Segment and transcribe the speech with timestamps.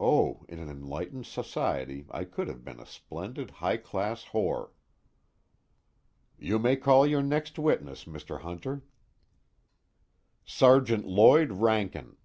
[0.00, 4.70] Oh, in an enlightened society I could have been a splendid high class whore!_
[6.38, 8.40] "You may call your next witness, Mr.
[8.40, 8.80] Hunter."
[10.46, 12.16] "Sergeant Lloyd Rankin!"